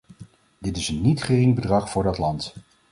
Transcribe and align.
Dit 0.57 0.77
is 0.77 0.89
een 0.89 1.01
niet 1.01 1.23
gering 1.23 1.55
bedrag 1.55 1.89
voor 1.89 2.03
dat 2.03 2.17
land. 2.17 2.53